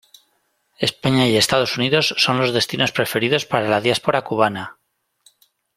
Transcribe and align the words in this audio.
España 0.79 1.27
y 1.27 1.37
Estados 1.37 1.77
Unidos 1.77 2.15
son 2.17 2.39
los 2.39 2.53
destinos 2.53 2.91
preferidos 2.91 3.45
para 3.45 3.69
la 3.69 3.81
diáspora 3.81 4.23
cubana. 4.23 4.79